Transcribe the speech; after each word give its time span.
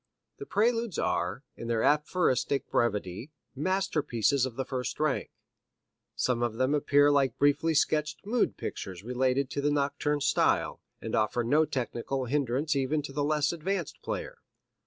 The 0.39 0.47
Preludes 0.47 0.97
are, 0.97 1.43
in 1.55 1.67
their 1.67 1.83
aphoristic 1.83 2.67
brevity, 2.71 3.29
masterpieces 3.55 4.47
of 4.47 4.55
the 4.55 4.65
first 4.65 4.99
rank. 4.99 5.29
Some 6.15 6.41
of 6.41 6.55
them 6.55 6.73
appear 6.73 7.11
like 7.11 7.37
briefly 7.37 7.75
sketched 7.75 8.25
mood 8.25 8.57
pictures 8.57 9.03
related 9.03 9.51
to 9.51 9.61
the 9.61 9.69
nocturne 9.69 10.21
style, 10.21 10.81
and 11.01 11.13
offer 11.13 11.43
no 11.43 11.65
technical 11.65 12.25
hindrance 12.25 12.75
even 12.75 13.03
to 13.03 13.13
the 13.13 13.23
less 13.23 13.53
advanced 13.53 14.01
player. 14.01 14.39